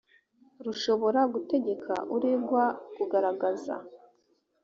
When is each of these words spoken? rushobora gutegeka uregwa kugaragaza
rushobora 0.65 1.19
gutegeka 1.33 1.93
uregwa 2.15 2.63
kugaragaza 2.95 3.75